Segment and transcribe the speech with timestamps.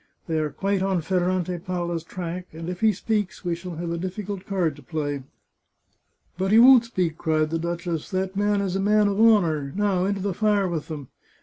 [0.25, 3.99] They are quite on Ferrante Palla's track, and if he speaks, we shall have a
[3.99, 5.21] difficult card to play.""
[6.39, 9.71] But he won't speak," cried the duchess." That man is a man of honour!
[9.75, 11.09] Now into the fire with them